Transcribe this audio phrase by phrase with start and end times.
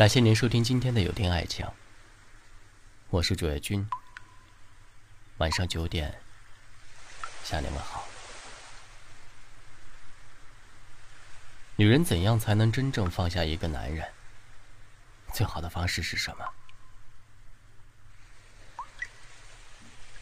[0.00, 1.66] 感谢您收听今天的有听爱情，
[3.10, 3.86] 我是主页君。
[5.36, 6.22] 晚上九点
[7.44, 8.02] 向你问好。
[11.76, 14.08] 女人怎样才能真正放下一个男人？
[15.34, 16.48] 最好的方式是什么？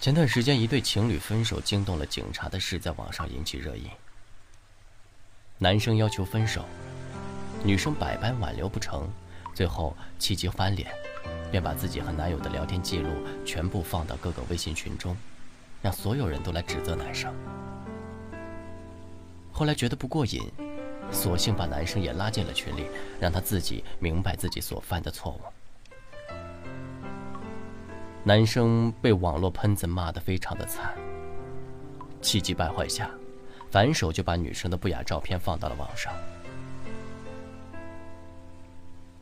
[0.00, 3.88] 前段时间，一对情侣分手惊动了警察的事在网上引起热议。
[5.58, 6.68] 男生要求分手，
[7.62, 9.08] 女生百般挽留不成。
[9.54, 10.90] 最后气急翻脸，
[11.50, 13.10] 便把自己和男友的聊天记录
[13.44, 15.16] 全部放到各个微信群中，
[15.82, 17.34] 让所有人都来指责男生。
[19.52, 20.40] 后来觉得不过瘾，
[21.10, 22.86] 索性把男生也拉进了群里，
[23.20, 25.40] 让他自己明白自己所犯的错误。
[28.22, 30.94] 男生被网络喷子骂得非常的惨，
[32.22, 33.10] 气急败坏下，
[33.70, 36.12] 反手就把女生的不雅照片放到了网上。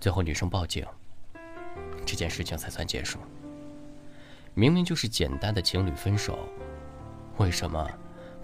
[0.00, 0.86] 最后，女生报警，
[2.06, 3.18] 这件事情才算结束。
[4.54, 6.38] 明明就是简单的情侣分手，
[7.38, 7.88] 为什么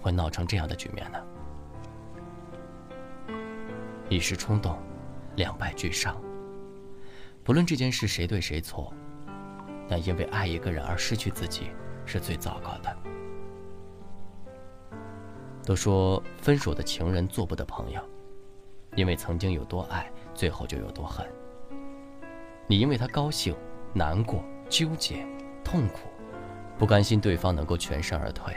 [0.01, 1.23] 会闹成这样的局面呢？
[4.09, 4.77] 一时冲动，
[5.37, 6.21] 两败俱伤。
[7.43, 8.93] 不论这件事谁对谁错，
[9.87, 11.71] 但因为爱一个人而失去自己，
[12.05, 12.97] 是最糟糕的。
[15.65, 18.01] 都说分手的情人做不得朋友，
[18.95, 21.25] 因为曾经有多爱，最后就有多恨。
[22.67, 23.55] 你因为他高兴、
[23.93, 25.25] 难过、纠结、
[25.63, 26.09] 痛苦，
[26.77, 28.55] 不甘心对方能够全身而退，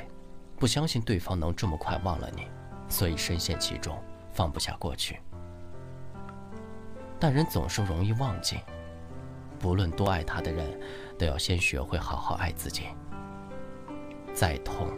[0.57, 2.47] 不相信对方能这么快忘了你，
[2.89, 5.21] 所以深陷其中，放不下过去。
[7.21, 8.61] 但人总是容易忘记，
[9.59, 10.81] 不论多爱他的人，
[11.19, 12.85] 都要先学会好好爱自己。
[14.33, 14.89] 再痛、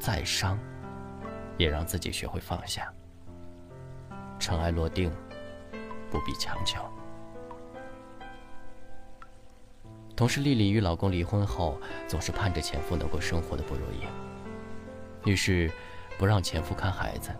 [0.00, 0.58] 再伤，
[1.58, 2.92] 也让自己学会放下。
[4.38, 5.12] 尘埃落定，
[6.10, 6.82] 不必强求。
[10.18, 15.70] 同时，丽丽与老公离婚后，总是盼着前夫能够生活的不如意，于是
[16.18, 17.30] 不让前夫看孩子。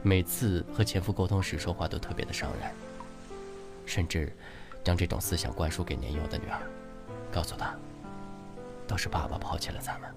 [0.00, 2.70] 每次和前夫沟通时，说话都特别的伤人，
[3.84, 4.34] 甚至
[4.82, 6.58] 将这种思想灌输给年幼的女儿，
[7.30, 7.76] 告诉她，
[8.86, 10.08] 都是爸爸抛弃了咱们。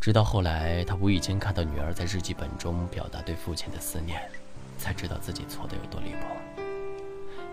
[0.00, 4.18] 直到后来，她无意间看到女儿在日记本中表达对父亲的思念，
[4.78, 6.72] 才知道自己错的有多离谱。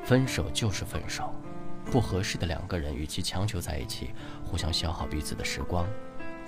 [0.05, 1.35] 分手就是分手。
[1.89, 4.11] 不合适的两个人，与其强求在一起，
[4.45, 5.87] 互相消耗彼此的时光，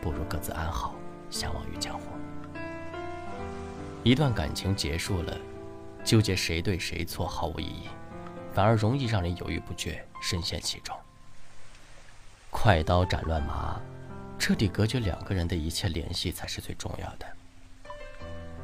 [0.01, 0.95] 不如各自安好，
[1.29, 2.05] 相忘于江湖。
[4.03, 5.37] 一段感情结束了，
[6.03, 7.89] 纠结谁对谁错毫无意义，
[8.53, 10.95] 反而容易让人犹豫不决，深陷其中。
[12.49, 13.79] 快刀斩乱麻，
[14.37, 17.25] 彻底隔绝两个人的一切联系才是最重要的。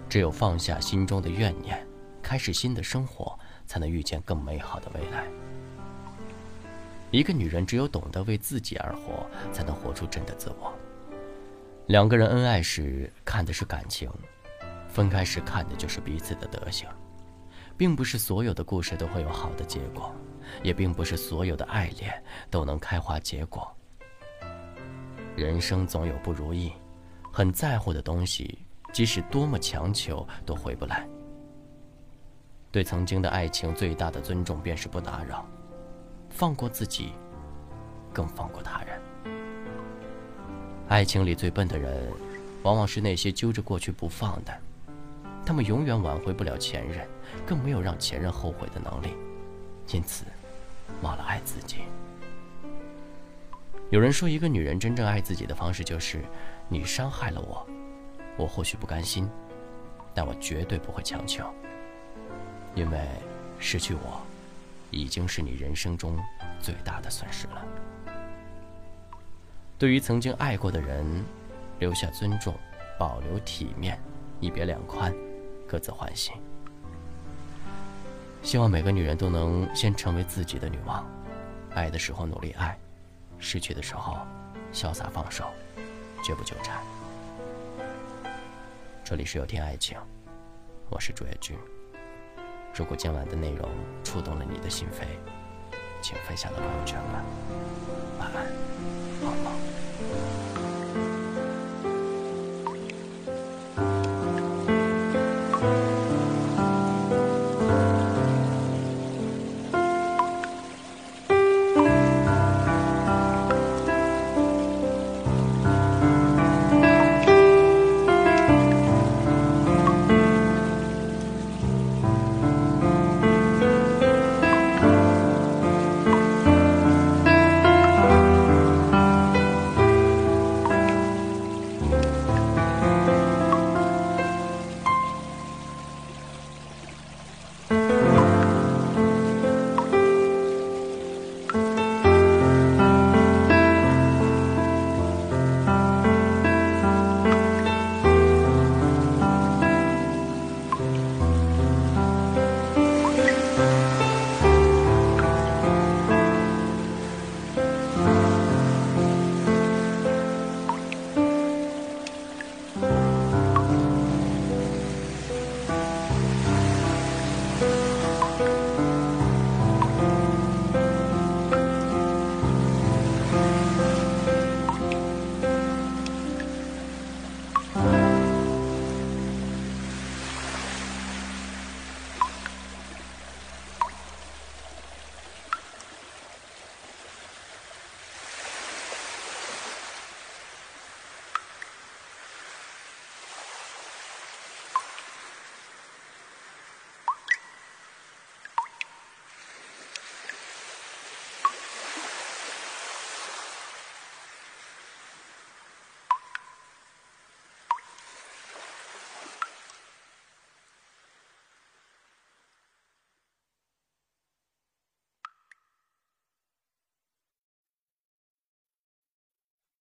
[0.09, 1.85] 只有放下心中的怨念，
[2.21, 5.25] 开始新的生活，才能遇见更美好的未来。
[7.11, 10.73] 一个女人只有懂得为自己而活，才能活出真的自我。
[11.87, 14.09] 两个人恩爱时看的是感情，
[14.89, 16.87] 分开时看的就是彼此的德行。
[17.77, 20.11] 并不是所有的故事都会有好的结果，
[20.63, 22.11] 也并不是所有的爱恋
[22.49, 23.71] 都能开花结果。
[25.35, 26.73] 人生总有不如意，
[27.31, 31.07] 很在乎的东西，即使多么强求都回不来。
[32.71, 35.47] 对曾经的爱情最大的尊重，便是不打扰。
[36.37, 37.13] 放过自己，
[38.13, 39.01] 更放过他人。
[40.87, 42.07] 爱情里最笨的人，
[42.61, 44.55] 往往是那些揪着过去不放的。
[45.43, 47.07] 他们永远挽回不了前任，
[47.43, 49.15] 更没有让前任后悔的能力，
[49.91, 50.25] 因此
[51.01, 51.77] 忘了爱自己。
[53.89, 56.23] 有人说，一个女人真正爱自己的方式，就是
[56.69, 57.65] 你伤害了我，
[58.37, 59.27] 我或许不甘心，
[60.13, 61.51] 但我绝对不会强求，
[62.75, 62.99] 因为
[63.57, 64.21] 失去我。
[64.91, 66.17] 已经是你人生中
[66.59, 67.65] 最大的损失了。
[69.77, 71.05] 对于曾经爱过的人，
[71.79, 72.55] 留下尊重，
[72.97, 73.99] 保留体面，
[74.39, 75.13] 一别两宽，
[75.67, 76.31] 各自欢喜。
[78.41, 81.05] 希望每个女人都能先成为自己的女王，
[81.73, 82.77] 爱的时候努力爱，
[83.37, 84.17] 失去的时候
[84.73, 85.45] 潇洒放手，
[86.23, 86.81] 绝不纠缠。
[89.03, 89.97] 这里是有天爱情，
[90.89, 91.55] 我是朱叶君。
[92.77, 93.67] 如果今晚的内容
[94.03, 95.07] 触动了你的心扉，
[95.99, 97.23] 请分享到朋友圈吧。
[98.19, 98.45] 晚安，
[99.25, 101.26] 好梦。